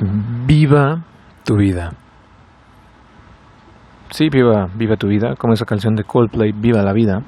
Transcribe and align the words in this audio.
Viva 0.00 1.02
tu 1.44 1.56
vida. 1.56 1.92
Sí, 4.10 4.28
viva, 4.28 4.68
viva 4.74 4.96
tu 4.96 5.08
vida, 5.08 5.36
como 5.36 5.54
esa 5.54 5.64
canción 5.64 5.94
de 5.94 6.04
Coldplay, 6.04 6.52
Viva 6.52 6.82
la 6.82 6.92
vida. 6.92 7.22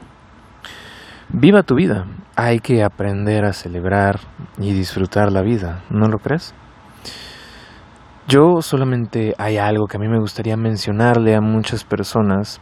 Viva 1.31 1.63
tu 1.63 1.75
vida. 1.75 2.07
Hay 2.37 2.61
que 2.61 2.85
aprender 2.85 3.45
a 3.45 3.53
celebrar 3.53 4.21
y 4.59 4.73
disfrutar 4.73 5.33
la 5.33 5.43
vida, 5.43 5.83
¿no 5.91 6.09
lo 6.09 6.19
crees? 6.19 6.55
Yo 8.29 8.61
solamente 8.61 9.35
hay 9.39 9.57
algo 9.57 9.87
que 9.87 9.97
a 9.97 10.01
mí 10.01 10.09
me 10.09 10.19
gustaría 10.19 10.57
mencionarle 10.57 11.35
a 11.35 11.41
muchas 11.41 11.85
personas 11.85 12.61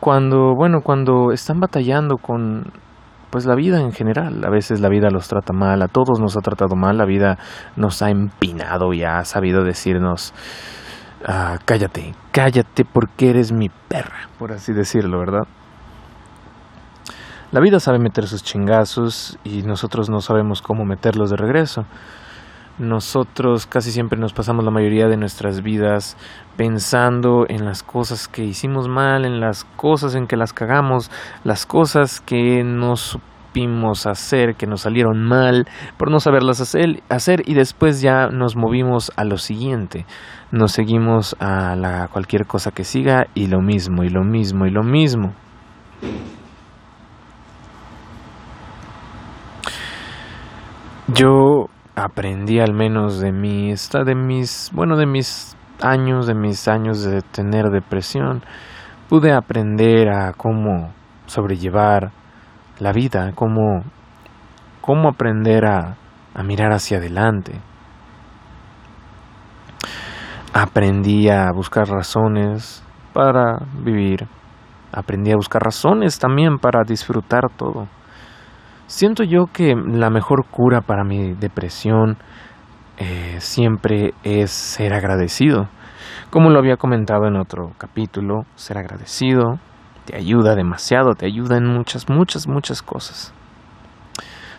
cuando, 0.00 0.54
bueno, 0.54 0.80
cuando 0.82 1.32
están 1.32 1.60
batallando 1.60 2.16
con 2.16 2.64
pues 3.30 3.46
la 3.46 3.54
vida 3.54 3.80
en 3.80 3.92
general. 3.92 4.44
A 4.44 4.50
veces 4.50 4.80
la 4.80 4.88
vida 4.88 5.08
los 5.10 5.28
trata 5.28 5.52
mal, 5.52 5.82
a 5.82 5.88
todos 5.88 6.20
nos 6.20 6.36
ha 6.36 6.40
tratado 6.40 6.76
mal, 6.76 6.98
la 6.98 7.04
vida 7.04 7.38
nos 7.76 8.02
ha 8.02 8.10
empinado 8.10 8.92
y 8.92 9.04
ha 9.04 9.24
sabido 9.24 9.64
decirnos, 9.64 10.34
ah, 11.26 11.58
cállate, 11.64 12.14
cállate 12.32 12.84
porque 12.84 13.30
eres 13.30 13.52
mi 13.52 13.68
perra, 13.68 14.28
por 14.38 14.52
así 14.52 14.72
decirlo, 14.72 15.18
¿verdad? 15.18 15.46
La 17.50 17.60
vida 17.60 17.80
sabe 17.80 17.98
meter 17.98 18.26
sus 18.26 18.42
chingazos 18.42 19.38
y 19.42 19.62
nosotros 19.62 20.10
no 20.10 20.20
sabemos 20.20 20.60
cómo 20.60 20.84
meterlos 20.84 21.30
de 21.30 21.36
regreso. 21.36 21.86
Nosotros 22.78 23.66
casi 23.66 23.90
siempre 23.90 24.20
nos 24.20 24.32
pasamos 24.32 24.64
la 24.64 24.70
mayoría 24.70 25.08
de 25.08 25.16
nuestras 25.16 25.62
vidas 25.62 26.16
pensando 26.56 27.44
en 27.48 27.64
las 27.64 27.82
cosas 27.82 28.28
que 28.28 28.44
hicimos 28.44 28.88
mal, 28.88 29.24
en 29.24 29.40
las 29.40 29.64
cosas 29.64 30.14
en 30.14 30.28
que 30.28 30.36
las 30.36 30.52
cagamos, 30.52 31.10
las 31.42 31.66
cosas 31.66 32.20
que 32.20 32.62
no 32.62 32.94
supimos 32.94 34.06
hacer, 34.06 34.54
que 34.54 34.68
nos 34.68 34.82
salieron 34.82 35.24
mal, 35.24 35.66
por 35.96 36.12
no 36.12 36.20
saberlas 36.20 36.60
hacer, 36.60 37.02
hacer 37.08 37.42
y 37.46 37.54
después 37.54 38.00
ya 38.00 38.28
nos 38.28 38.54
movimos 38.54 39.10
a 39.16 39.24
lo 39.24 39.38
siguiente. 39.38 40.06
Nos 40.52 40.70
seguimos 40.70 41.34
a 41.40 41.74
la 41.74 42.06
cualquier 42.06 42.46
cosa 42.46 42.70
que 42.70 42.84
siga 42.84 43.26
y 43.34 43.48
lo 43.48 43.60
mismo 43.60 44.04
y 44.04 44.08
lo 44.08 44.22
mismo 44.22 44.66
y 44.66 44.70
lo 44.70 44.84
mismo. 44.84 45.34
Yo 51.08 51.70
aprendí 51.98 52.60
al 52.60 52.72
menos 52.72 53.20
de 53.20 53.32
mi 53.32 53.74
de 53.74 54.14
mis 54.14 54.70
bueno 54.72 54.96
de 54.96 55.06
mis 55.06 55.56
años 55.82 56.26
de 56.26 56.34
mis 56.34 56.68
años 56.68 57.02
de 57.02 57.22
tener 57.22 57.70
depresión 57.70 58.42
pude 59.08 59.32
aprender 59.32 60.08
a 60.08 60.32
cómo 60.32 60.92
sobrellevar 61.26 62.12
la 62.78 62.92
vida 62.92 63.32
cómo 63.34 63.82
cómo 64.80 65.08
aprender 65.08 65.66
a, 65.66 65.96
a 66.34 66.42
mirar 66.42 66.72
hacia 66.72 66.96
adelante. 66.96 67.60
Aprendí 70.54 71.28
a 71.28 71.52
buscar 71.52 71.86
razones 71.88 72.82
para 73.12 73.58
vivir 73.84 74.26
aprendí 74.90 75.30
a 75.30 75.36
buscar 75.36 75.60
razones 75.62 76.18
también 76.18 76.58
para 76.58 76.84
disfrutar 76.84 77.50
todo 77.54 77.86
Siento 78.88 79.22
yo 79.22 79.48
que 79.52 79.74
la 79.76 80.08
mejor 80.08 80.46
cura 80.46 80.80
para 80.80 81.04
mi 81.04 81.34
depresión 81.34 82.16
eh, 82.96 83.36
siempre 83.38 84.14
es 84.22 84.50
ser 84.50 84.94
agradecido. 84.94 85.68
Como 86.30 86.48
lo 86.48 86.58
había 86.58 86.78
comentado 86.78 87.26
en 87.26 87.36
otro 87.36 87.72
capítulo, 87.76 88.44
ser 88.54 88.78
agradecido 88.78 89.58
te 90.06 90.16
ayuda 90.16 90.54
demasiado, 90.54 91.12
te 91.12 91.26
ayuda 91.26 91.58
en 91.58 91.66
muchas, 91.66 92.08
muchas, 92.08 92.48
muchas 92.48 92.80
cosas. 92.80 93.34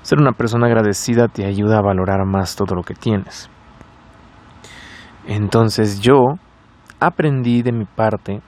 Ser 0.03 0.19
una 0.19 0.33
persona 0.33 0.67
agradecida 0.67 1.27
te 1.27 1.47
ayuda 1.47 1.79
a 1.79 1.81
valorar 1.81 2.23
más 2.27 2.55
todo 2.55 2.75
lo 2.75 2.83
que 2.83 2.93
tienes. 2.93 3.49
Entonces 5.25 6.01
yo 6.01 6.35
aprendí 6.99 7.63
de 7.63 7.71
mi 7.71 7.85
parte 7.85 8.41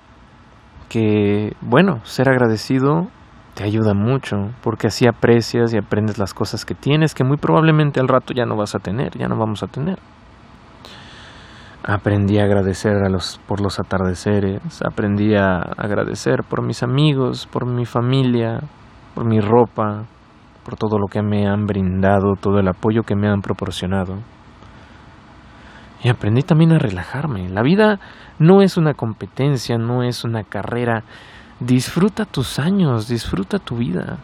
que, 0.90 1.56
bueno, 1.62 2.06
ser 2.06 2.30
agradecido 2.30 3.08
te 3.54 3.64
ayuda 3.64 3.94
mucho, 3.94 4.52
porque 4.64 4.88
así 4.88 5.08
aprecias 5.08 5.74
y 5.74 5.78
aprendes 5.78 6.18
las 6.18 6.34
cosas 6.34 6.66
que 6.66 6.76
tienes, 6.76 7.14
que 7.14 7.24
muy 7.24 7.38
probablemente 7.38 8.00
al 8.00 8.08
rato 8.08 8.34
ya 8.34 8.46
no 8.46 8.56
vas 8.56 8.76
a 8.76 8.80
tener, 8.80 9.18
ya 9.18 9.28
no 9.28 9.38
vamos 9.38 9.64
a 9.64 9.68
tener. 9.68 10.00
Aprendí 11.84 12.38
a 12.38 12.44
agradecer 12.44 12.94
a 13.04 13.10
los, 13.10 13.40
por 13.48 13.60
los 13.60 13.80
atardeceres, 13.80 14.62
aprendí 14.86 15.36
a 15.36 15.58
agradecer 15.78 16.44
por 16.48 16.64
mis 16.64 16.84
amigos, 16.84 17.48
por 17.52 17.66
mi 17.66 17.86
familia, 17.86 18.60
por 19.16 19.26
mi 19.26 19.40
ropa, 19.40 20.06
por 20.64 20.76
todo 20.76 21.00
lo 21.00 21.08
que 21.08 21.22
me 21.22 21.48
han 21.48 21.66
brindado, 21.66 22.36
todo 22.40 22.60
el 22.60 22.68
apoyo 22.68 23.02
que 23.02 23.16
me 23.16 23.28
han 23.28 23.42
proporcionado. 23.42 24.20
Y 26.04 26.10
aprendí 26.10 26.42
también 26.42 26.72
a 26.72 26.80
relajarme. 26.80 27.50
La 27.50 27.62
vida 27.62 28.00
no 28.40 28.62
es 28.62 28.78
una 28.78 28.94
competencia, 28.94 29.78
no 29.78 30.04
es 30.04 30.24
una 30.24 30.44
carrera, 30.44 31.04
disfruta 31.62 32.26
tus 32.26 32.60
años, 32.60 33.08
disfruta 33.08 33.60
tu 33.60 33.78
vida. 33.78 34.18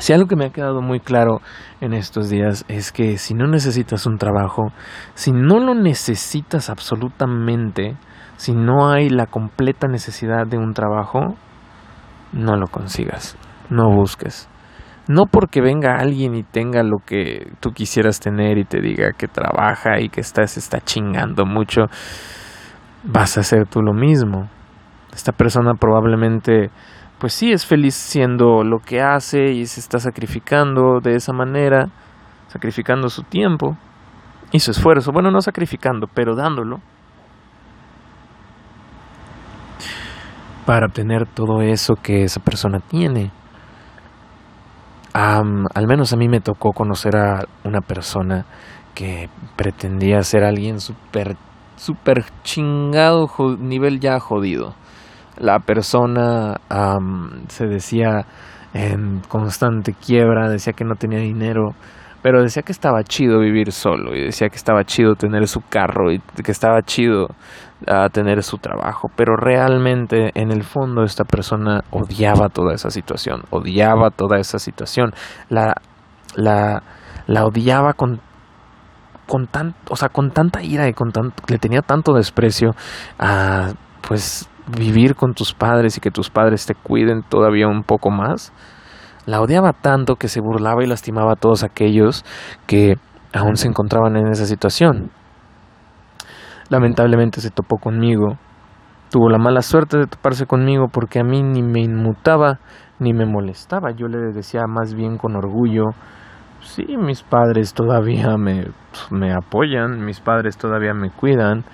Si 0.00 0.12
algo 0.12 0.26
que 0.26 0.36
me 0.36 0.46
ha 0.46 0.50
quedado 0.50 0.80
muy 0.80 1.00
claro 1.00 1.42
en 1.82 1.92
estos 1.92 2.30
días 2.30 2.64
es 2.68 2.92
que 2.92 3.18
si 3.18 3.34
no 3.34 3.46
necesitas 3.46 4.06
un 4.06 4.16
trabajo, 4.16 4.72
si 5.14 5.32
no 5.32 5.60
lo 5.60 5.74
necesitas 5.74 6.70
absolutamente, 6.70 7.96
si 8.36 8.52
no 8.52 8.90
hay 8.90 9.10
la 9.10 9.26
completa 9.26 9.88
necesidad 9.88 10.46
de 10.46 10.56
un 10.56 10.72
trabajo, 10.72 11.36
no 12.32 12.56
lo 12.56 12.68
consigas, 12.68 13.36
no 13.68 13.90
busques. 13.90 14.48
No 15.08 15.26
porque 15.26 15.60
venga 15.60 15.96
alguien 15.98 16.34
y 16.34 16.42
tenga 16.42 16.82
lo 16.82 16.98
que 17.04 17.52
tú 17.60 17.72
quisieras 17.72 18.18
tener 18.18 18.56
y 18.56 18.64
te 18.64 18.80
diga 18.80 19.12
que 19.12 19.28
trabaja 19.28 20.00
y 20.00 20.08
que 20.08 20.22
está, 20.22 20.46
se 20.46 20.60
está 20.60 20.80
chingando 20.80 21.44
mucho, 21.44 21.82
vas 23.04 23.36
a 23.36 23.40
hacer 23.40 23.66
tú 23.66 23.82
lo 23.82 23.92
mismo. 23.92 24.48
Esta 25.12 25.32
persona 25.32 25.74
probablemente, 25.74 26.70
pues 27.18 27.34
sí, 27.34 27.52
es 27.52 27.66
feliz 27.66 27.94
siendo 27.94 28.64
lo 28.64 28.78
que 28.78 29.02
hace 29.02 29.52
y 29.52 29.66
se 29.66 29.80
está 29.80 29.98
sacrificando 29.98 31.00
de 31.02 31.16
esa 31.16 31.32
manera, 31.34 31.88
sacrificando 32.48 33.08
su 33.08 33.22
tiempo 33.22 33.76
y 34.52 34.60
su 34.60 34.70
esfuerzo. 34.70 35.12
Bueno, 35.12 35.30
no 35.30 35.40
sacrificando, 35.42 36.06
pero 36.06 36.34
dándolo. 36.34 36.80
Para 40.64 40.86
obtener 40.86 41.26
todo 41.26 41.60
eso 41.60 41.94
que 41.96 42.24
esa 42.24 42.40
persona 42.40 42.80
tiene. 42.80 43.30
al 45.12 45.86
menos 45.86 46.14
a 46.14 46.16
mí 46.16 46.28
me 46.28 46.40
tocó 46.40 46.72
conocer 46.72 47.16
a 47.16 47.44
una 47.64 47.82
persona 47.82 48.46
que 48.94 49.28
pretendía 49.56 50.22
ser 50.22 50.44
alguien 50.44 50.80
súper, 50.80 51.36
súper 51.76 52.24
chingado, 52.44 53.28
nivel 53.58 54.00
ya 54.00 54.18
jodido 54.18 54.74
la 55.42 55.58
persona 55.58 56.60
se 57.48 57.66
decía 57.66 58.24
en 58.74 59.20
constante 59.28 59.92
quiebra, 59.92 60.48
decía 60.48 60.72
que 60.72 60.84
no 60.84 60.94
tenía 60.94 61.18
dinero, 61.18 61.74
pero 62.22 62.40
decía 62.40 62.62
que 62.62 62.70
estaba 62.70 63.02
chido 63.02 63.40
vivir 63.40 63.72
solo 63.72 64.14
y 64.14 64.22
decía 64.22 64.48
que 64.48 64.56
estaba 64.56 64.84
chido 64.84 65.16
tener 65.16 65.48
su 65.48 65.60
carro 65.68 66.12
y 66.12 66.20
que 66.20 66.52
estaba 66.52 66.80
chido 66.82 67.26
ah, 67.88 68.08
tener 68.10 68.44
su 68.44 68.58
trabajo, 68.58 69.10
pero 69.16 69.34
realmente 69.36 70.30
en 70.34 70.52
el 70.52 70.62
fondo 70.62 71.02
esta 71.02 71.24
persona 71.24 71.80
odiaba 71.90 72.48
toda 72.48 72.72
esa 72.72 72.90
situación, 72.90 73.42
odiaba 73.50 74.10
toda 74.10 74.38
esa 74.38 74.60
situación, 74.60 75.10
la, 75.48 75.74
la, 76.36 76.84
la 77.26 77.44
odiaba 77.44 77.94
con 77.94 78.20
con 79.26 79.46
tan, 79.46 79.74
o 79.88 79.96
sea, 79.96 80.08
con 80.08 80.30
tanta 80.30 80.62
ira 80.62 80.88
y 80.88 80.92
con 80.92 81.10
tan, 81.10 81.32
le 81.48 81.58
tenía 81.58 81.80
tanto 81.80 82.12
desprecio 82.12 82.72
a 83.18 83.72
pues 84.06 84.48
vivir 84.66 85.14
con 85.14 85.34
tus 85.34 85.54
padres 85.54 85.96
y 85.96 86.00
que 86.00 86.10
tus 86.10 86.30
padres 86.30 86.66
te 86.66 86.74
cuiden 86.74 87.22
todavía 87.22 87.68
un 87.68 87.82
poco 87.82 88.10
más. 88.10 88.52
La 89.26 89.40
odiaba 89.40 89.72
tanto 89.72 90.16
que 90.16 90.28
se 90.28 90.40
burlaba 90.40 90.82
y 90.82 90.86
lastimaba 90.86 91.32
a 91.32 91.36
todos 91.36 91.62
aquellos 91.62 92.24
que 92.66 92.94
aún 93.32 93.56
se 93.56 93.68
encontraban 93.68 94.16
en 94.16 94.28
esa 94.28 94.46
situación. 94.46 95.10
Lamentablemente 96.68 97.40
se 97.40 97.50
topó 97.50 97.76
conmigo. 97.76 98.38
Tuvo 99.10 99.28
la 99.28 99.38
mala 99.38 99.60
suerte 99.62 99.98
de 99.98 100.06
toparse 100.06 100.46
conmigo 100.46 100.86
porque 100.90 101.20
a 101.20 101.24
mí 101.24 101.42
ni 101.42 101.62
me 101.62 101.80
inmutaba 101.80 102.58
ni 102.98 103.12
me 103.12 103.26
molestaba. 103.26 103.90
Yo 103.90 104.08
le 104.08 104.18
decía 104.32 104.62
más 104.66 104.94
bien 104.94 105.18
con 105.18 105.36
orgullo, 105.36 105.90
sí, 106.60 106.84
mis 106.96 107.22
padres 107.22 107.74
todavía 107.74 108.36
me, 108.38 108.68
me 109.10 109.32
apoyan, 109.32 110.04
mis 110.04 110.20
padres 110.20 110.56
todavía 110.56 110.94
me 110.94 111.10
cuidan, 111.10 111.64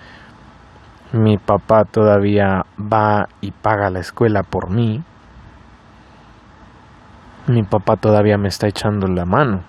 mi 1.13 1.39
papá 1.39 1.85
todavía 1.85 2.65
va 2.79 3.29
y 3.41 3.53
paga 3.53 3.91
la 3.91 4.01
escuela 4.01 4.43
por 4.43 4.71
mí. 4.71 5.03
Mi 7.47 7.63
papá 7.63 7.97
todavía 7.97 8.37
me 8.37 8.49
está 8.49 8.69
echando 8.69 9.07
la 9.07 9.25
mano. 9.25 9.63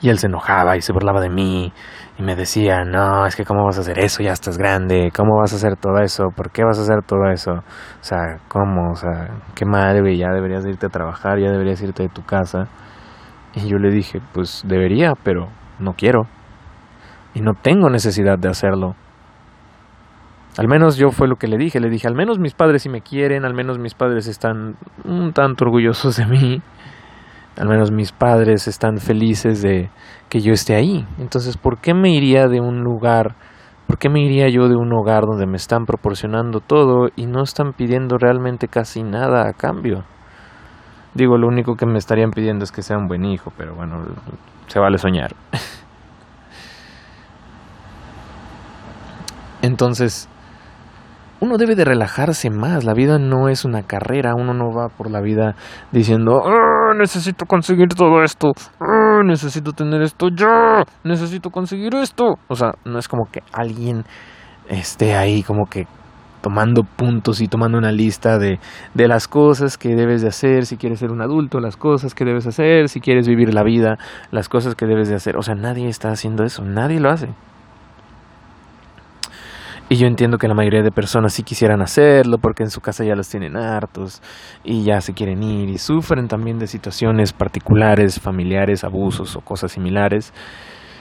Y 0.00 0.08
él 0.08 0.18
se 0.18 0.26
enojaba 0.26 0.76
y 0.76 0.80
se 0.80 0.92
burlaba 0.92 1.20
de 1.20 1.28
mí 1.28 1.72
y 2.16 2.22
me 2.22 2.36
decía, 2.36 2.84
no, 2.84 3.26
es 3.26 3.34
que 3.34 3.44
cómo 3.44 3.64
vas 3.64 3.78
a 3.78 3.80
hacer 3.80 3.98
eso, 3.98 4.22
ya 4.22 4.32
estás 4.32 4.56
grande, 4.56 5.10
cómo 5.14 5.36
vas 5.40 5.52
a 5.52 5.56
hacer 5.56 5.76
todo 5.76 5.98
eso, 5.98 6.28
por 6.34 6.50
qué 6.50 6.62
vas 6.62 6.78
a 6.78 6.82
hacer 6.82 7.02
todo 7.02 7.28
eso, 7.30 7.52
o 7.52 8.02
sea, 8.02 8.38
cómo, 8.48 8.92
o 8.92 8.94
sea, 8.94 9.30
qué 9.54 9.64
madre, 9.64 10.16
ya 10.16 10.28
deberías 10.30 10.64
irte 10.64 10.86
a 10.86 10.90
trabajar, 10.90 11.38
ya 11.40 11.50
deberías 11.50 11.82
irte 11.82 12.04
de 12.04 12.08
tu 12.08 12.22
casa. 12.22 12.68
Y 13.54 13.68
yo 13.68 13.78
le 13.78 13.90
dije, 13.90 14.20
pues 14.32 14.62
debería, 14.66 15.14
pero 15.22 15.48
no 15.78 15.94
quiero. 15.94 16.26
y 17.34 17.40
no 17.40 17.54
tengo 17.54 17.90
necesidad 17.90 18.38
de 18.38 18.48
hacerlo. 18.48 18.94
Al 20.56 20.68
menos 20.68 20.96
yo 20.96 21.10
fue 21.10 21.26
lo 21.26 21.34
que 21.36 21.48
le 21.48 21.58
dije, 21.58 21.80
le 21.80 21.90
dije, 21.90 22.06
al 22.06 22.14
menos 22.14 22.38
mis 22.38 22.54
padres 22.54 22.82
sí 22.82 22.88
me 22.88 23.00
quieren, 23.00 23.44
al 23.44 23.54
menos 23.54 23.80
mis 23.80 23.94
padres 23.94 24.28
están 24.28 24.76
un 25.04 25.32
tanto 25.32 25.64
orgullosos 25.64 26.16
de 26.16 26.26
mí, 26.26 26.62
al 27.58 27.68
menos 27.68 27.90
mis 27.90 28.12
padres 28.12 28.68
están 28.68 28.98
felices 28.98 29.62
de 29.62 29.90
que 30.28 30.40
yo 30.40 30.52
esté 30.52 30.76
ahí. 30.76 31.04
Entonces, 31.18 31.56
¿por 31.56 31.78
qué 31.78 31.92
me 31.92 32.10
iría 32.10 32.46
de 32.46 32.60
un 32.60 32.84
lugar, 32.84 33.34
por 33.88 33.98
qué 33.98 34.08
me 34.08 34.20
iría 34.20 34.48
yo 34.48 34.68
de 34.68 34.76
un 34.76 34.92
hogar 34.92 35.24
donde 35.24 35.46
me 35.46 35.56
están 35.56 35.86
proporcionando 35.86 36.60
todo 36.60 37.08
y 37.16 37.26
no 37.26 37.42
están 37.42 37.72
pidiendo 37.72 38.16
realmente 38.16 38.68
casi 38.68 39.02
nada 39.02 39.48
a 39.48 39.54
cambio? 39.54 40.04
Digo, 41.14 41.36
lo 41.36 41.48
único 41.48 41.74
que 41.74 41.86
me 41.86 41.98
estarían 41.98 42.30
pidiendo 42.30 42.62
es 42.62 42.70
que 42.70 42.82
sea 42.82 42.96
un 42.96 43.08
buen 43.08 43.24
hijo, 43.24 43.52
pero 43.56 43.74
bueno, 43.74 44.04
se 44.68 44.78
vale 44.78 44.98
soñar. 44.98 45.34
Entonces, 49.62 50.28
uno 51.44 51.58
debe 51.58 51.74
de 51.74 51.84
relajarse 51.84 52.50
más. 52.50 52.84
La 52.84 52.94
vida 52.94 53.18
no 53.18 53.48
es 53.48 53.64
una 53.64 53.82
carrera. 53.82 54.34
Uno 54.34 54.54
no 54.54 54.72
va 54.72 54.88
por 54.88 55.10
la 55.10 55.20
vida 55.20 55.54
diciendo, 55.92 56.42
ah, 56.44 56.94
necesito 56.98 57.44
conseguir 57.46 57.88
todo 57.88 58.22
esto. 58.22 58.52
Ah, 58.80 59.20
necesito 59.24 59.72
tener 59.72 60.02
esto 60.02 60.28
ya. 60.34 60.84
Necesito 61.04 61.50
conseguir 61.50 61.94
esto. 61.94 62.34
O 62.48 62.54
sea, 62.54 62.72
no 62.84 62.98
es 62.98 63.08
como 63.08 63.26
que 63.30 63.42
alguien 63.52 64.04
esté 64.68 65.14
ahí 65.14 65.42
como 65.42 65.66
que 65.66 65.86
tomando 66.40 66.82
puntos 66.82 67.40
y 67.40 67.48
tomando 67.48 67.78
una 67.78 67.90
lista 67.90 68.38
de, 68.38 68.58
de 68.92 69.08
las 69.08 69.28
cosas 69.28 69.78
que 69.78 69.94
debes 69.94 70.20
de 70.20 70.28
hacer 70.28 70.66
si 70.66 70.76
quieres 70.76 70.98
ser 70.98 71.10
un 71.10 71.22
adulto, 71.22 71.58
las 71.58 71.76
cosas 71.76 72.14
que 72.14 72.26
debes 72.26 72.46
hacer 72.46 72.90
si 72.90 73.00
quieres 73.00 73.26
vivir 73.26 73.54
la 73.54 73.62
vida, 73.62 73.96
las 74.30 74.50
cosas 74.50 74.74
que 74.74 74.84
debes 74.86 75.08
de 75.08 75.14
hacer. 75.14 75.36
O 75.38 75.42
sea, 75.42 75.54
nadie 75.54 75.88
está 75.88 76.10
haciendo 76.10 76.44
eso, 76.44 76.62
nadie 76.62 77.00
lo 77.00 77.10
hace. 77.10 77.28
Y 79.90 79.96
yo 79.96 80.06
entiendo 80.06 80.38
que 80.38 80.48
la 80.48 80.54
mayoría 80.54 80.82
de 80.82 80.90
personas 80.90 81.34
sí 81.34 81.42
quisieran 81.42 81.82
hacerlo 81.82 82.38
porque 82.38 82.62
en 82.62 82.70
su 82.70 82.80
casa 82.80 83.04
ya 83.04 83.14
los 83.14 83.28
tienen 83.28 83.56
hartos 83.56 84.22
y 84.64 84.82
ya 84.82 85.00
se 85.02 85.12
quieren 85.12 85.42
ir 85.42 85.68
y 85.68 85.76
sufren 85.76 86.26
también 86.26 86.58
de 86.58 86.66
situaciones 86.66 87.34
particulares, 87.34 88.18
familiares, 88.18 88.82
abusos 88.82 89.36
o 89.36 89.40
cosas 89.42 89.72
similares. 89.72 90.32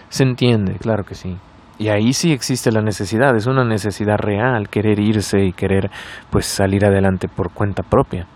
Se 0.10 0.24
entiende, 0.24 0.76
claro 0.80 1.06
que 1.06 1.16
sí. 1.16 1.38
Y 1.80 1.88
ahí 1.88 2.12
sí 2.14 2.34
existe 2.34 2.72
la 2.72 2.82
necesidad, 2.82 3.36
es 3.36 3.48
una 3.48 3.64
necesidad 3.64 4.18
real, 4.18 4.70
querer 4.70 5.00
irse 5.00 5.44
y 5.44 5.54
querer 5.54 5.90
pues 6.30 6.46
salir 6.46 6.86
adelante 6.86 7.28
por 7.28 7.52
cuenta 7.52 7.84
propia. 7.84 8.28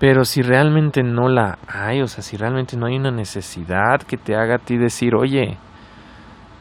Pero 0.00 0.24
si 0.24 0.42
realmente 0.42 1.02
no 1.02 1.28
la 1.28 1.58
hay, 1.68 2.00
o 2.00 2.08
sea, 2.08 2.22
si 2.22 2.36
realmente 2.36 2.76
no 2.76 2.86
hay 2.86 2.96
una 2.96 3.12
necesidad 3.12 4.02
que 4.02 4.16
te 4.16 4.34
haga 4.34 4.56
a 4.56 4.58
ti 4.58 4.76
decir, 4.76 5.14
oye, 5.14 5.58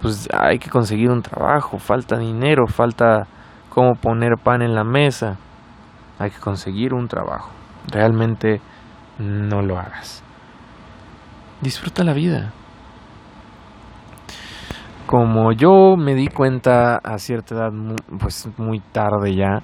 pues 0.03 0.27
hay 0.37 0.59
que 0.59 0.69
conseguir 0.69 1.09
un 1.09 1.21
trabajo, 1.21 1.79
falta 1.79 2.17
dinero, 2.17 2.67
falta 2.67 3.25
cómo 3.69 3.95
poner 3.95 4.33
pan 4.37 4.61
en 4.61 4.75
la 4.75 4.83
mesa. 4.83 5.37
Hay 6.19 6.29
que 6.29 6.39
conseguir 6.39 6.93
un 6.93 7.07
trabajo. 7.07 7.51
Realmente 7.87 8.59
no 9.17 9.61
lo 9.61 9.79
hagas. 9.79 10.21
Disfruta 11.61 12.03
la 12.03 12.11
vida. 12.11 12.51
Como 15.05 15.53
yo 15.53 15.95
me 15.97 16.15
di 16.15 16.27
cuenta 16.27 16.97
a 16.97 17.17
cierta 17.17 17.55
edad, 17.55 17.71
pues 18.19 18.49
muy 18.57 18.81
tarde 18.81 19.33
ya, 19.33 19.61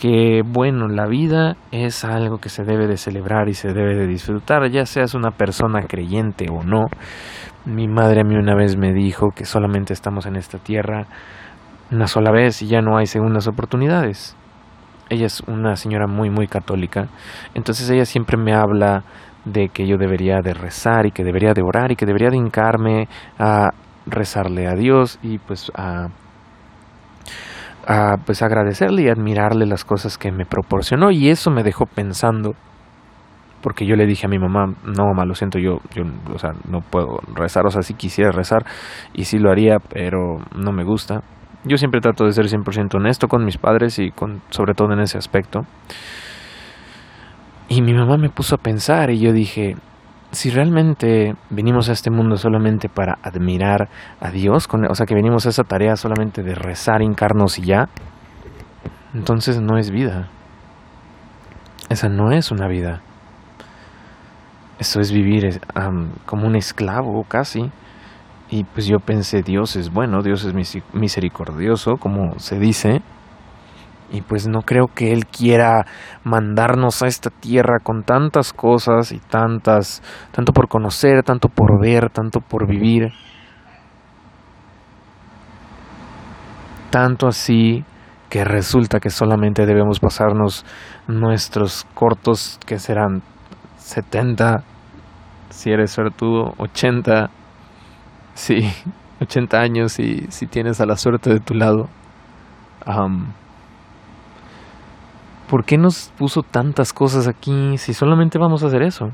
que 0.00 0.40
bueno, 0.42 0.88
la 0.88 1.06
vida 1.06 1.56
es 1.72 2.06
algo 2.06 2.38
que 2.38 2.48
se 2.48 2.64
debe 2.64 2.86
de 2.86 2.96
celebrar 2.96 3.50
y 3.50 3.54
se 3.54 3.74
debe 3.74 3.94
de 3.94 4.06
disfrutar, 4.06 4.66
ya 4.70 4.86
seas 4.86 5.12
una 5.12 5.30
persona 5.30 5.82
creyente 5.82 6.46
o 6.50 6.62
no, 6.64 6.86
mi 7.66 7.86
madre 7.86 8.22
a 8.22 8.24
mí 8.24 8.34
una 8.34 8.54
vez 8.54 8.78
me 8.78 8.94
dijo 8.94 9.28
que 9.36 9.44
solamente 9.44 9.92
estamos 9.92 10.24
en 10.24 10.36
esta 10.36 10.56
tierra 10.56 11.04
una 11.90 12.06
sola 12.06 12.30
vez 12.30 12.62
y 12.62 12.68
ya 12.68 12.80
no 12.80 12.96
hay 12.96 13.04
segundas 13.04 13.46
oportunidades. 13.46 14.34
Ella 15.10 15.26
es 15.26 15.40
una 15.40 15.76
señora 15.76 16.06
muy 16.06 16.30
muy 16.30 16.46
católica, 16.46 17.08
entonces 17.52 17.90
ella 17.90 18.06
siempre 18.06 18.38
me 18.38 18.54
habla 18.54 19.04
de 19.44 19.68
que 19.68 19.86
yo 19.86 19.98
debería 19.98 20.40
de 20.40 20.54
rezar 20.54 21.04
y 21.04 21.10
que 21.10 21.24
debería 21.24 21.52
de 21.52 21.60
orar 21.60 21.92
y 21.92 21.96
que 21.96 22.06
debería 22.06 22.30
de 22.30 22.38
hincarme 22.38 23.06
a 23.38 23.68
rezarle 24.06 24.66
a 24.66 24.74
Dios 24.74 25.18
y 25.22 25.36
pues 25.36 25.70
a, 25.74 26.08
a 27.86 28.16
pues 28.24 28.42
agradecerle 28.42 29.02
y 29.02 29.08
admirarle 29.08 29.66
las 29.66 29.84
cosas 29.84 30.18
que 30.18 30.32
me 30.32 30.44
proporcionó 30.44 31.10
y 31.10 31.28
eso 31.28 31.50
me 31.50 31.62
dejó 31.62 31.86
pensando 31.86 32.54
porque 33.62 33.86
yo 33.86 33.94
le 33.94 34.06
dije 34.06 34.26
a 34.26 34.28
mi 34.28 34.38
mamá, 34.38 34.74
no 34.84 35.04
mamá, 35.06 35.24
lo 35.24 35.34
siento, 35.34 35.58
yo, 35.58 35.78
yo 35.94 36.04
o 36.34 36.38
sea, 36.38 36.52
no 36.68 36.80
puedo 36.80 37.18
rezar, 37.34 37.66
o 37.66 37.70
sea, 37.70 37.82
sí 37.82 37.94
quisiera 37.94 38.30
rezar 38.32 38.64
y 39.12 39.24
sí 39.24 39.38
lo 39.38 39.50
haría, 39.50 39.76
pero 39.78 40.38
no 40.56 40.72
me 40.72 40.84
gusta. 40.84 41.22
Yo 41.64 41.76
siempre 41.76 42.00
trato 42.00 42.24
de 42.24 42.32
ser 42.32 42.46
100% 42.46 42.94
honesto 42.94 43.28
con 43.28 43.44
mis 43.44 43.58
padres 43.58 43.98
y 43.98 44.10
con, 44.10 44.40
sobre 44.48 44.72
todo 44.72 44.92
en 44.92 45.00
ese 45.00 45.18
aspecto. 45.18 45.60
Y 47.68 47.82
mi 47.82 47.92
mamá 47.92 48.16
me 48.16 48.30
puso 48.30 48.54
a 48.54 48.58
pensar 48.58 49.10
y 49.10 49.18
yo 49.18 49.32
dije, 49.32 49.76
si 50.32 50.50
realmente 50.50 51.34
venimos 51.50 51.88
a 51.88 51.92
este 51.92 52.10
mundo 52.10 52.36
solamente 52.36 52.88
para 52.88 53.18
admirar 53.22 53.88
a 54.20 54.30
Dios, 54.30 54.68
o 54.72 54.94
sea, 54.94 55.06
que 55.06 55.14
venimos 55.14 55.46
a 55.46 55.50
esa 55.50 55.64
tarea 55.64 55.96
solamente 55.96 56.42
de 56.42 56.54
rezar, 56.54 57.02
hincarnos 57.02 57.58
y 57.58 57.62
ya, 57.62 57.88
entonces 59.12 59.60
no 59.60 59.76
es 59.76 59.90
vida. 59.90 60.28
Esa 61.88 62.08
no 62.08 62.30
es 62.30 62.52
una 62.52 62.68
vida. 62.68 63.00
Eso 64.78 65.00
es 65.00 65.12
vivir 65.12 65.60
como 66.24 66.46
un 66.46 66.54
esclavo 66.54 67.24
casi. 67.24 67.70
Y 68.48 68.64
pues 68.64 68.86
yo 68.86 68.98
pensé, 68.98 69.42
Dios 69.42 69.76
es 69.76 69.92
bueno, 69.92 70.22
Dios 70.22 70.44
es 70.44 70.54
misericordioso, 70.92 71.96
como 71.96 72.38
se 72.38 72.58
dice. 72.58 73.02
Y 74.10 74.22
pues 74.22 74.48
no 74.48 74.62
creo 74.62 74.88
que 74.88 75.12
Él 75.12 75.26
quiera 75.26 75.86
mandarnos 76.24 77.02
a 77.02 77.06
esta 77.06 77.30
tierra 77.30 77.78
con 77.78 78.02
tantas 78.02 78.52
cosas 78.52 79.12
y 79.12 79.18
tantas, 79.18 80.02
tanto 80.32 80.52
por 80.52 80.68
conocer, 80.68 81.22
tanto 81.22 81.48
por 81.48 81.80
ver, 81.80 82.10
tanto 82.10 82.40
por 82.40 82.66
vivir. 82.66 83.12
Tanto 86.90 87.28
así 87.28 87.84
que 88.28 88.44
resulta 88.44 88.98
que 88.98 89.10
solamente 89.10 89.66
debemos 89.66 90.00
pasarnos 90.00 90.64
nuestros 91.06 91.86
cortos 91.94 92.58
que 92.66 92.78
serán 92.78 93.22
70, 93.78 94.62
si 95.50 95.70
eres 95.70 95.90
suertudo, 95.90 96.54
80, 96.58 97.28
sí, 98.34 98.72
80 99.20 99.58
años 99.58 99.98
y 99.98 100.26
si 100.30 100.46
tienes 100.46 100.80
a 100.80 100.86
la 100.86 100.96
suerte 100.96 101.30
de 101.30 101.40
tu 101.40 101.54
lado. 101.54 101.88
¿Por 105.50 105.64
qué 105.64 105.76
nos 105.76 106.12
puso 106.16 106.42
tantas 106.42 106.92
cosas 106.92 107.26
aquí 107.26 107.76
si 107.76 107.92
solamente 107.92 108.38
vamos 108.38 108.62
a 108.62 108.68
hacer 108.68 108.82
eso? 108.82 109.10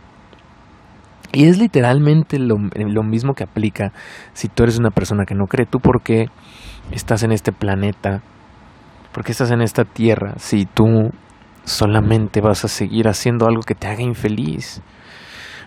Y 1.32 1.46
es 1.46 1.58
literalmente 1.58 2.38
lo, 2.38 2.58
mismo 3.02 3.32
que 3.32 3.44
aplica 3.44 3.92
si 4.34 4.48
tú 4.48 4.64
eres 4.64 4.78
una 4.78 4.90
persona 4.90 5.24
que 5.24 5.34
no 5.34 5.46
cree. 5.46 5.64
¿Tú 5.64 5.80
por 5.80 6.02
qué 6.02 6.26
estás 6.90 7.22
en 7.22 7.32
este 7.32 7.52
planeta? 7.52 8.20
¿Por 9.14 9.24
qué 9.24 9.32
estás 9.32 9.50
en 9.50 9.62
esta 9.62 9.84
tierra 9.84 10.34
si 10.36 10.66
tú 10.66 11.10
solamente 11.64 12.42
vas 12.42 12.66
a 12.66 12.68
seguir 12.68 13.08
haciendo 13.08 13.46
algo 13.46 13.62
que 13.62 13.74
te 13.74 13.86
haga 13.86 14.02
infeliz? 14.02 14.82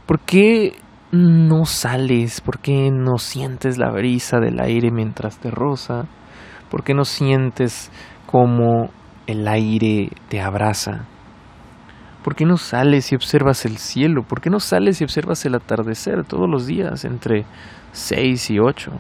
¿Por 0.05 0.19
qué 0.19 0.73
no 1.11 1.65
sales? 1.65 2.41
¿Por 2.41 2.59
qué 2.59 2.91
no 2.91 3.17
sientes 3.17 3.79
la 3.79 3.89
brisa 3.89 4.39
del 4.39 4.59
aire 4.59 4.91
mientras 4.91 5.39
te 5.39 5.49
roza? 5.49 6.03
¿Por 6.69 6.83
qué 6.83 6.93
no 6.93 7.05
sientes 7.05 7.91
cómo 8.27 8.91
el 9.29 9.48
aire 9.48 10.09
te 10.27 10.41
abraza? 10.41 11.05
¿Por 12.24 12.36
qué 12.36 12.45
no 12.45 12.57
sales 12.57 13.12
y 13.12 13.15
observas 13.15 13.63
el 13.65 13.77
cielo? 13.77 14.24
¿Por 14.24 14.41
qué 14.41 14.50
no 14.50 14.59
sales 14.59 15.00
y 15.00 15.03
observas 15.03 15.45
el 15.45 15.55
atardecer 15.55 16.25
todos 16.25 16.50
los 16.50 16.65
días 16.65 17.05
entre 17.05 17.45
6 17.91 18.50
y 18.50 18.59
8? 18.59 18.91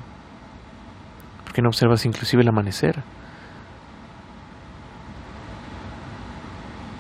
¿Por 1.43 1.53
qué 1.53 1.61
no 1.61 1.69
observas 1.69 2.05
inclusive 2.05 2.43
el 2.43 2.49
amanecer? 2.49 3.03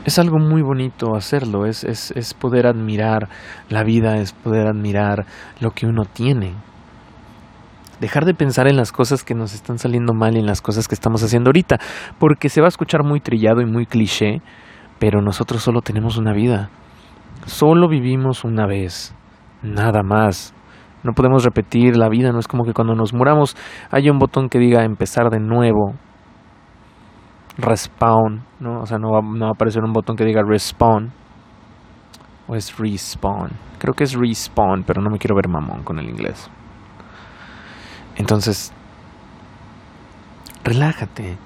es 0.05 0.17
algo 0.17 0.39
muy 0.39 0.63
bonito 0.63 1.15
hacerlo, 1.15 1.67
es, 1.67 1.83
es, 1.83 2.09
es 2.11 2.33
poder 2.33 2.65
admirar 2.65 3.29
la 3.69 3.83
vida, 3.83 4.17
es 4.17 4.33
poder 4.33 4.65
admirar 4.65 5.27
lo 5.59 5.69
que 5.69 5.85
uno 5.85 6.03
tiene. 6.05 6.55
Dejar 7.99 8.25
de 8.25 8.33
pensar 8.33 8.67
en 8.67 8.77
las 8.77 8.91
cosas 8.91 9.23
que 9.23 9.35
nos 9.35 9.53
están 9.53 9.77
saliendo 9.77 10.13
mal 10.13 10.35
y 10.35 10.39
en 10.39 10.45
las 10.45 10.61
cosas 10.61 10.87
que 10.87 10.95
estamos 10.95 11.21
haciendo 11.23 11.49
ahorita, 11.49 11.77
porque 12.17 12.49
se 12.49 12.61
va 12.61 12.67
a 12.67 12.69
escuchar 12.69 13.03
muy 13.03 13.19
trillado 13.19 13.61
y 13.61 13.65
muy 13.65 13.85
cliché, 13.85 14.41
pero 14.99 15.21
nosotros 15.21 15.61
solo 15.61 15.81
tenemos 15.81 16.17
una 16.17 16.33
vida. 16.33 16.69
Solo 17.45 17.87
vivimos 17.89 18.43
una 18.43 18.65
vez, 18.65 19.15
nada 19.61 20.01
más. 20.03 20.53
No 21.03 21.13
podemos 21.13 21.43
repetir 21.43 21.97
la 21.97 22.09
vida, 22.09 22.31
no 22.31 22.39
es 22.39 22.47
como 22.47 22.63
que 22.63 22.73
cuando 22.73 22.93
nos 22.93 23.13
muramos 23.13 23.55
haya 23.91 24.11
un 24.11 24.19
botón 24.19 24.49
que 24.49 24.59
diga 24.59 24.83
empezar 24.83 25.29
de 25.29 25.39
nuevo, 25.39 25.93
respawn, 27.57 28.43
¿no? 28.59 28.81
O 28.81 28.85
sea, 28.85 28.97
no 28.97 29.11
va, 29.11 29.21
no 29.21 29.45
va 29.45 29.51
a 29.51 29.53
aparecer 29.53 29.83
un 29.83 29.93
botón 29.93 30.15
que 30.15 30.25
diga 30.25 30.41
respawn. 30.45 31.11
O 32.47 32.55
es 32.55 32.77
respawn. 32.77 33.51
Creo 33.77 33.93
que 33.93 34.03
es 34.03 34.13
respawn, 34.15 34.83
pero 34.83 35.01
no 35.01 35.09
me 35.09 35.19
quiero 35.19 35.35
ver 35.35 35.47
mamón 35.47 35.83
con 35.83 35.99
el 35.99 36.09
inglés. 36.09 36.49
Entonces, 38.19 38.73
relájate. 40.63 41.37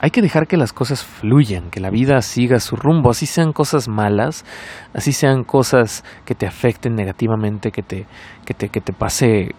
Hay 0.00 0.10
que 0.10 0.22
dejar 0.22 0.46
que 0.46 0.56
las 0.56 0.72
cosas 0.72 1.04
fluyan, 1.04 1.70
que 1.70 1.80
la 1.80 1.90
vida 1.90 2.22
siga 2.22 2.60
su 2.60 2.76
rumbo, 2.76 3.10
así 3.10 3.26
sean 3.26 3.52
cosas 3.52 3.88
malas, 3.88 4.46
así 4.94 5.12
sean 5.12 5.44
cosas 5.44 6.04
que 6.24 6.34
te 6.34 6.46
afecten 6.46 6.94
negativamente, 6.94 7.70
que 7.72 7.82
te, 7.82 8.06
que 8.46 8.54
te, 8.54 8.70
que 8.70 8.80
te 8.80 8.94
pase, 8.94 9.50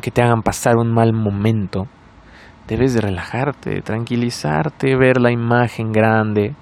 que 0.00 0.10
te 0.10 0.22
hagan 0.22 0.42
pasar 0.42 0.76
un 0.76 0.94
mal 0.94 1.12
momento. 1.12 1.88
Debes 2.68 2.94
de 2.94 3.02
relajarte, 3.02 3.82
tranquilizarte, 3.82 4.96
ver 4.96 5.20
la 5.20 5.32
imagen 5.32 5.92
grande, 5.92 6.54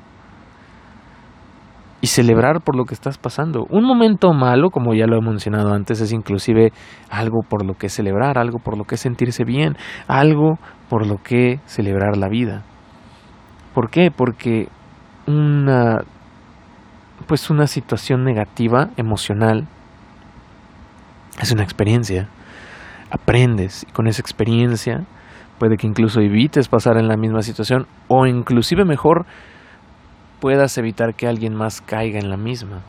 y 2.01 2.07
celebrar 2.07 2.61
por 2.61 2.77
lo 2.77 2.85
que 2.85 2.95
estás 2.95 3.19
pasando. 3.19 3.67
Un 3.71 3.85
momento 3.85 4.33
malo, 4.33 4.71
como 4.71 4.95
ya 4.95 5.07
lo 5.07 5.17
he 5.17 5.21
mencionado 5.21 5.73
antes, 5.73 6.01
es 6.01 6.13
inclusive 6.13 6.73
algo 7.11 7.41
por 7.49 7.65
lo 7.65 7.75
que 7.75 7.89
celebrar, 7.89 8.39
algo 8.39 8.59
por 8.59 8.79
lo 8.79 8.85
que 8.85 8.97
sentirse 8.97 9.45
bien, 9.45 9.77
algo 10.07 10.59
por 10.89 11.07
lo 11.07 11.17
que 11.23 11.61
celebrar 11.67 12.17
la 12.17 12.29
vida. 12.29 12.63
¿Por 13.75 13.91
qué? 13.91 14.11
Porque 14.11 14.69
una 15.27 15.99
pues 17.27 17.51
una 17.51 17.67
situación 17.67 18.25
negativa, 18.25 18.91
emocional, 18.97 19.67
es 21.41 21.53
una 21.53 21.63
experiencia. 21.63 22.29
Aprendes 23.11 23.85
y 23.89 23.93
con 23.93 24.07
esa 24.07 24.23
experiencia 24.23 25.05
puede 25.59 25.77
que 25.77 25.87
incluso 25.87 26.21
evites 26.21 26.69
pasar 26.69 26.97
en 26.97 27.09
la 27.09 27.17
misma 27.17 27.43
situación 27.43 27.87
o 28.07 28.27
inclusive 28.27 28.85
mejor 28.85 29.27
puedas 30.41 30.77
evitar 30.79 31.15
que 31.15 31.27
alguien 31.27 31.55
más 31.55 31.81
caiga 31.81 32.19
en 32.19 32.31
la 32.31 32.37
misma. 32.37 32.83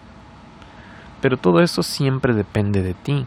Pero 1.22 1.38
todo 1.38 1.62
eso 1.62 1.84
siempre 1.84 2.34
depende 2.34 2.82
de 2.82 2.94
ti. 2.94 3.26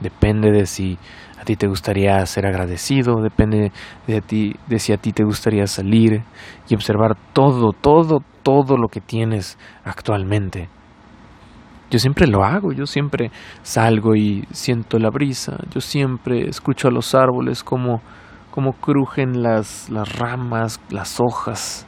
Depende 0.00 0.50
de 0.50 0.66
si 0.66 0.98
a 1.40 1.44
ti 1.44 1.56
te 1.56 1.66
gustaría 1.66 2.24
ser 2.26 2.46
agradecido, 2.46 3.20
depende 3.22 3.70
de 4.06 4.20
ti, 4.20 4.56
de 4.66 4.78
si 4.78 4.92
a 4.92 4.96
ti 4.96 5.12
te 5.12 5.24
gustaría 5.24 5.66
salir 5.66 6.22
y 6.68 6.74
observar 6.74 7.16
todo, 7.32 7.72
todo, 7.72 8.22
todo 8.42 8.76
lo 8.76 8.88
que 8.88 9.00
tienes 9.00 9.58
actualmente. 9.84 10.68
Yo 11.90 11.98
siempre 11.98 12.26
lo 12.26 12.44
hago, 12.44 12.72
yo 12.72 12.86
siempre 12.86 13.30
salgo 13.62 14.16
y 14.16 14.44
siento 14.52 14.98
la 14.98 15.10
brisa, 15.10 15.58
yo 15.70 15.80
siempre 15.80 16.48
escucho 16.48 16.88
a 16.88 16.90
los 16.90 17.14
árboles 17.14 17.62
como, 17.62 18.00
como 18.50 18.72
crujen 18.72 19.42
las, 19.42 19.90
las 19.90 20.18
ramas, 20.18 20.80
las 20.90 21.20
hojas, 21.20 21.86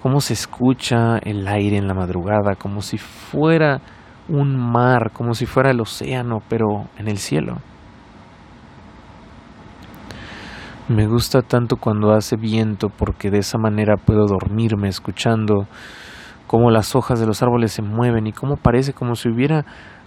cómo 0.00 0.20
se 0.20 0.32
escucha 0.32 1.18
el 1.18 1.46
aire 1.46 1.76
en 1.76 1.86
la 1.86 1.94
madrugada, 1.94 2.54
como 2.56 2.80
si 2.80 2.98
fuera 2.98 3.80
un 4.28 4.56
mar, 4.56 5.10
como 5.12 5.34
si 5.34 5.46
fuera 5.46 5.70
el 5.70 5.80
océano, 5.80 6.38
pero 6.48 6.88
en 6.96 7.08
el 7.08 7.18
cielo. 7.18 7.58
Me 10.88 11.06
gusta 11.06 11.42
tanto 11.42 11.76
cuando 11.76 12.12
hace 12.12 12.36
viento 12.36 12.88
porque 12.88 13.30
de 13.30 13.38
esa 13.38 13.58
manera 13.58 13.96
puedo 13.96 14.26
dormirme 14.26 14.88
escuchando 14.88 15.66
cómo 16.46 16.70
las 16.70 16.96
hojas 16.96 17.20
de 17.20 17.26
los 17.26 17.42
árboles 17.42 17.72
se 17.72 17.82
mueven 17.82 18.26
y 18.26 18.32
cómo 18.32 18.56
parece 18.56 18.92
como 18.92 19.14
si 19.14 19.28
hubiera, 19.28 19.64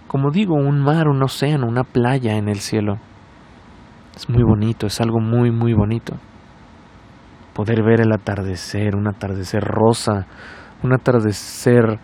como 0.08 0.30
digo, 0.30 0.54
un 0.54 0.80
mar, 0.80 1.08
un 1.08 1.22
océano, 1.22 1.66
una 1.66 1.84
playa 1.84 2.36
en 2.36 2.48
el 2.48 2.58
cielo. 2.58 2.96
Es 4.14 4.28
muy 4.28 4.42
bonito, 4.42 4.86
es 4.86 5.00
algo 5.00 5.20
muy, 5.20 5.50
muy 5.50 5.72
bonito 5.72 6.16
poder 7.54 7.82
ver 7.82 8.00
el 8.00 8.12
atardecer, 8.12 8.96
un 8.96 9.06
atardecer 9.06 9.62
rosa, 9.62 10.26
un 10.82 10.92
atardecer 10.92 11.98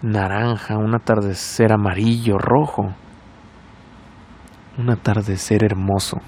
naranja, 0.00 0.78
un 0.78 0.94
atardecer 0.94 1.72
amarillo, 1.72 2.38
rojo, 2.38 2.94
un 4.78 4.90
atardecer 4.90 5.64
hermoso. 5.64 6.18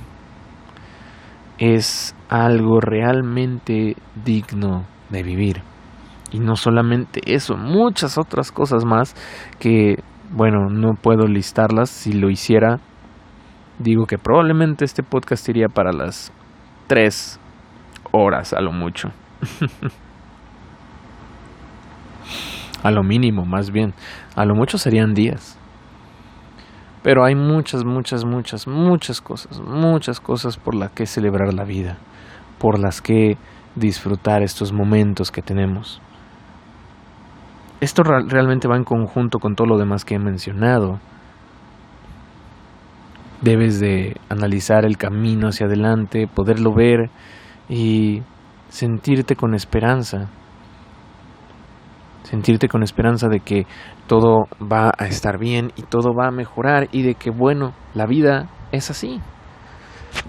Es 1.59 2.15
algo 2.29 2.81
realmente 2.81 3.97
digno 4.25 4.85
de 5.11 5.23
vivir. 5.23 5.63
Y 6.33 6.41
no 6.41 6.57
solamente 6.57 7.21
eso, 7.27 7.57
muchas 7.57 8.19
otras 8.19 8.51
cosas 8.51 8.85
más 8.85 9.15
que, 9.61 10.03
bueno, 10.33 10.69
no 10.69 10.95
puedo 10.95 11.27
listarlas. 11.29 11.91
Si 11.91 12.13
lo 12.13 12.29
hiciera, 12.29 12.81
digo 13.79 14.07
que 14.07 14.19
probablemente 14.19 14.85
este 14.85 15.05
podcast 15.05 15.49
iría 15.49 15.69
para 15.69 15.93
las 15.93 16.33
3 16.89 17.39
horas 18.15 18.53
a 18.53 18.61
lo 18.61 18.73
mucho. 18.73 19.11
a 22.83 22.91
lo 22.91 23.03
mínimo, 23.03 23.45
más 23.45 23.71
bien. 23.71 23.93
A 24.37 24.45
lo 24.45 24.55
mucho 24.55 24.79
serían 24.79 25.15
días. 25.15 25.59
Pero 27.03 27.25
hay 27.25 27.35
muchas, 27.35 27.85
muchas, 27.85 28.25
muchas, 28.25 28.67
muchas 28.67 29.21
cosas, 29.21 29.61
muchas 29.61 30.21
cosas 30.21 30.57
por 30.57 30.75
las 30.75 30.91
que 30.93 31.05
celebrar 31.05 31.53
la 31.53 31.65
vida, 31.65 31.99
por 32.59 32.79
las 32.79 33.03
que 33.03 33.37
disfrutar 33.75 34.43
estos 34.43 34.73
momentos 34.73 35.31
que 35.31 35.43
tenemos. 35.43 36.01
Esto 37.81 38.03
realmente 38.05 38.69
va 38.69 38.77
en 38.77 38.85
conjunto 38.85 39.39
con 39.39 39.55
todo 39.55 39.67
lo 39.67 39.77
demás 39.77 40.07
que 40.07 40.15
he 40.15 40.19
mencionado. 40.19 41.01
Debes 43.43 43.81
de 43.81 44.17
analizar 44.31 44.87
el 44.87 44.97
camino 44.97 45.49
hacia 45.49 45.67
adelante, 45.67 46.27
poderlo 46.27 46.73
ver 46.73 47.11
y 47.69 48.23
sentirte 48.69 49.37
con 49.37 49.55
esperanza, 49.55 50.29
sentirte 52.23 52.69
con 52.69 52.83
esperanza 52.83 53.29
de 53.29 53.41
que 53.41 53.67
todo 54.07 54.47
va 54.61 54.93
a 54.99 55.07
estar 55.07 55.39
bien 55.39 55.73
y 55.77 55.83
todo 55.83 56.15
va 56.15 56.29
a 56.29 56.33
mejorar 56.33 56.89
y 56.93 57.03
de 57.03 57.15
que, 57.15 57.31
bueno, 57.31 57.73
la 57.95 58.07
vida 58.07 58.49
es 58.73 58.91
así. 58.91 59.21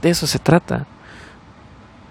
De 0.01 0.10
eso 0.10 0.27
se 0.27 0.39
trata. 0.39 0.86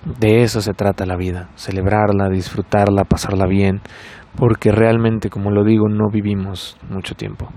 De 0.05 0.43
eso 0.43 0.61
se 0.61 0.75
trata 0.75 1.07
la 1.07 1.17
vida, 1.17 1.49
celebrarla, 1.55 2.29
disfrutarla, 2.29 3.05
pasarla 3.05 3.47
bien, 3.47 3.81
porque 4.37 4.71
realmente, 4.71 5.31
como 5.31 5.51
lo 5.51 5.65
digo, 5.65 5.89
no 5.89 6.11
vivimos 6.13 6.77
mucho 6.91 7.15
tiempo. 7.15 7.49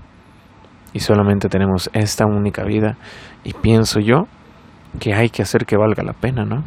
Y 0.94 1.00
solamente 1.00 1.48
tenemos 1.48 1.90
esta 1.92 2.24
única 2.24 2.64
vida 2.64 2.96
y 3.44 3.52
pienso 3.52 4.00
yo 4.00 4.28
que 4.98 5.12
hay 5.12 5.28
que 5.28 5.42
hacer 5.42 5.66
que 5.66 5.76
valga 5.76 6.02
la 6.02 6.14
pena, 6.14 6.46
¿no? 6.46 6.64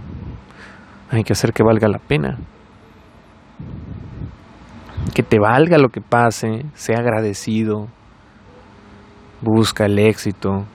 Hay 1.12 1.24
que 1.24 1.34
hacer 1.34 1.52
que 1.52 1.62
valga 1.62 1.90
la 1.90 2.00
pena. 2.00 2.38
Que 5.14 5.24
te 5.24 5.40
valga 5.40 5.78
lo 5.78 5.90
que 5.90 6.00
pase, 6.00 6.66
sea 6.74 7.00
agradecido, 7.00 7.88
busca 9.42 9.86
el 9.86 10.00
éxito 10.00 10.66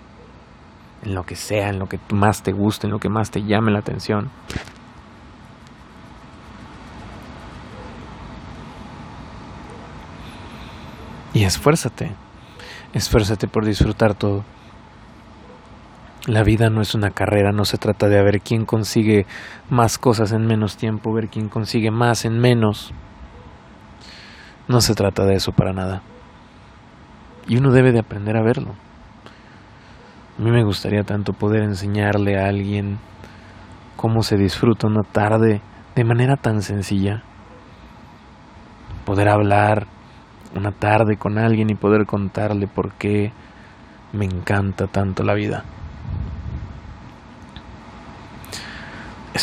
en 1.03 1.15
lo 1.15 1.25
que 1.25 1.37
sea, 1.37 1.71
en 1.71 1.79
lo 1.79 1.87
que 1.87 1.99
más 2.13 2.43
te 2.43 2.53
guste, 2.53 2.87
en 2.87 2.93
lo 2.93 2.99
que 2.99 3.09
más 3.09 3.31
te 3.31 3.43
llame 3.43 3.73
la 3.73 3.79
atención. 3.79 4.31
Y 11.33 11.45
esfuérzate, 11.45 12.13
esfuérzate 12.93 13.49
por 13.49 13.65
disfrutar 13.65 14.15
todo. 14.15 14.45
La 16.27 16.43
vida 16.43 16.71
no 16.71 16.81
es 16.81 16.97
una 16.97 17.11
carrera, 17.11 17.53
no 17.53 17.65
se 17.65 17.79
trata 17.79 18.09
de 18.09 18.21
ver 18.21 18.41
quién 18.41 18.65
consigue 18.65 19.27
más 19.71 19.97
cosas 19.97 20.33
en 20.33 20.45
menos 20.45 20.77
tiempo, 20.77 21.13
ver 21.13 21.29
quién 21.29 21.49
consigue 21.49 21.93
más 21.93 22.25
en 22.25 22.41
menos. 22.41 22.93
No 24.67 24.81
se 24.81 24.95
trata 24.95 25.25
de 25.25 25.37
eso 25.37 25.53
para 25.53 25.73
nada. 25.73 26.03
Y 27.47 27.59
uno 27.59 27.71
debe 27.71 27.93
de 27.93 28.01
aprender 28.01 28.37
a 28.37 28.43
verlo. 28.43 28.75
A 30.37 30.43
mí 30.43 30.51
me 30.51 30.65
gustaría 30.65 31.05
tanto 31.05 31.33
poder 31.33 31.63
enseñarle 31.63 32.37
a 32.37 32.49
alguien 32.49 32.99
cómo 33.95 34.25
se 34.25 34.37
disfruta 34.37 34.89
una 34.89 35.05
tarde 35.05 35.61
de 35.95 36.05
manera 36.05 36.37
tan 36.37 36.61
sencilla. 36.63 37.23
Poder 39.05 39.29
hablar 39.29 39.87
una 40.57 40.73
tarde 40.73 41.17
con 41.17 41.39
alguien 41.39 41.71
y 41.71 41.77
poder 41.77 42.05
contarle 42.05 42.67
por 42.67 42.95
qué 42.95 43.31
me 44.13 44.25
encanta 44.25 44.89
tanto 44.89 45.23
la 45.23 45.35
vida. 45.35 45.63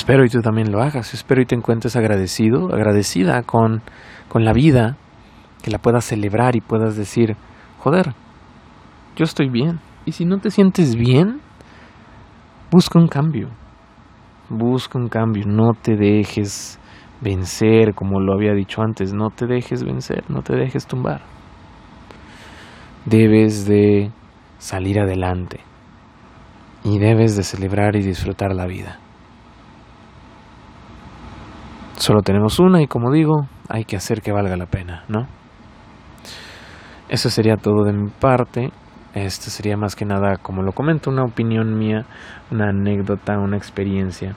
Espero 0.04 0.26
y 0.26 0.28
tú 0.28 0.42
también 0.42 0.70
lo 0.70 0.82
hagas. 0.82 1.14
Espero 1.14 1.42
y 1.42 1.46
te 1.46 1.56
encuentres 1.56 1.96
agradecido, 1.96 2.74
agradecida 2.74 3.42
con, 3.44 3.82
con 4.28 4.44
la 4.44 4.52
vida, 4.52 4.98
que 5.64 5.72
la 5.72 5.78
puedas 5.78 6.04
celebrar 6.04 6.58
y 6.58 6.60
puedas 6.60 6.98
decir, 6.98 7.38
joder, 7.80 8.14
yo 9.16 9.24
estoy 9.24 9.48
bien. 9.48 9.80
Y 10.04 10.12
si 10.12 10.26
no 10.26 10.40
te 10.40 10.52
sientes 10.52 10.98
bien, 10.98 11.40
busca 12.70 13.00
un 13.00 13.08
cambio. 13.08 13.48
Busca 14.50 15.00
un 15.00 15.08
cambio. 15.08 15.46
No 15.48 15.72
te 15.72 15.96
dejes 15.96 16.82
vencer, 17.22 17.94
como 17.96 18.20
lo 18.20 18.34
había 18.34 18.52
dicho 18.52 18.82
antes. 18.82 19.14
No 19.14 19.30
te 19.30 19.48
dejes 19.48 19.86
vencer, 19.86 20.26
no 20.28 20.42
te 20.42 20.54
dejes 20.54 20.86
tumbar. 20.86 21.22
Debes 23.06 23.66
de 23.66 24.12
salir 24.58 25.00
adelante. 25.00 25.62
Y 26.84 27.00
debes 27.00 27.38
de 27.38 27.44
celebrar 27.44 27.96
y 27.96 28.02
disfrutar 28.02 28.54
la 28.54 28.66
vida. 28.66 29.00
Solo 32.04 32.22
tenemos 32.22 32.60
una 32.60 32.82
y 32.82 32.88
como 32.88 33.14
digo, 33.14 33.48
hay 33.70 33.86
que 33.86 33.96
hacer 33.96 34.22
que 34.22 34.34
valga 34.34 34.58
la 34.58 34.66
pena, 34.66 35.06
¿no? 35.08 35.26
Eso 37.08 37.30
sería 37.30 37.56
todo 37.56 37.86
de 37.86 37.94
mi 37.94 38.10
parte. 38.10 38.72
Esto 39.14 39.50
sería 39.50 39.78
más 39.78 39.96
que 39.96 40.04
nada, 40.04 40.36
como 40.36 40.64
lo 40.64 40.74
comento, 40.74 41.10
una 41.10 41.24
opinión 41.24 41.78
mía, 41.78 42.04
una 42.52 42.72
anécdota, 42.72 43.40
una 43.40 43.56
experiencia. 43.56 44.36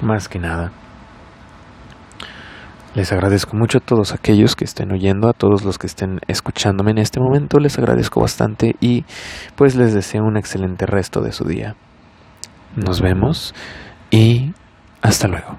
más 0.00 0.28
que 0.28 0.38
nada. 0.38 0.70
Les 2.94 3.10
agradezco 3.10 3.56
mucho 3.56 3.78
a 3.78 3.80
todos 3.80 4.14
aquellos 4.14 4.54
que 4.54 4.64
estén 4.64 4.92
oyendo, 4.92 5.28
a 5.28 5.32
todos 5.32 5.64
los 5.64 5.76
que 5.76 5.88
estén 5.88 6.20
escuchándome 6.28 6.92
en 6.92 6.98
este 6.98 7.18
momento, 7.18 7.58
les 7.58 7.76
agradezco 7.78 8.20
bastante 8.20 8.76
y 8.80 9.04
pues 9.56 9.74
les 9.74 9.92
deseo 9.92 10.22
un 10.22 10.36
excelente 10.36 10.86
resto 10.86 11.20
de 11.20 11.32
su 11.32 11.44
día. 11.48 11.74
Nos 12.76 13.00
vemos 13.00 13.52
y 14.10 14.52
hasta 15.02 15.28
luego. 15.28 15.58